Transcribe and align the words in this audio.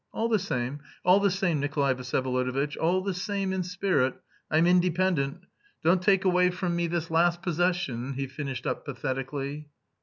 All 0.11 0.29
the 0.29 0.39
same, 0.39 0.79
all 1.05 1.19
the 1.19 1.29
same, 1.29 1.59
Nikolay 1.59 1.93
Vsyevolodovitch, 1.93 2.75
all 2.75 3.01
the 3.03 3.13
same, 3.13 3.53
in 3.53 3.61
spirit, 3.61 4.15
I'm 4.49 4.65
independent! 4.65 5.43
Don't 5.83 6.01
take 6.01 6.25
away 6.25 6.49
from 6.49 6.75
me 6.75 6.87
this 6.87 7.11
last 7.11 7.43
possession!" 7.43 8.13
he 8.13 8.25
finished 8.25 8.65
up 8.65 8.83
pathetically. 8.83 9.67